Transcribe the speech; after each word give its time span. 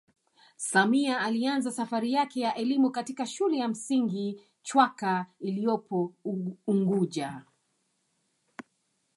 Samia 0.57 1.19
alianza 1.21 1.71
safari 1.71 2.13
yake 2.13 2.39
ya 2.41 2.55
elimu 2.55 2.91
katika 2.91 3.25
shule 3.25 3.57
ya 3.57 3.67
msingi 3.67 4.41
chwaka 4.61 5.25
iloyopo 5.39 6.13
unguja 6.67 7.41